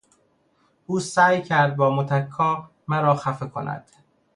او 0.85 0.99
سعی 0.99 1.41
کرد 1.41 1.75
با 1.75 1.95
متکا 1.95 2.69
مرا 2.87 3.15
خفه 3.15 3.45
کند. 3.45 3.89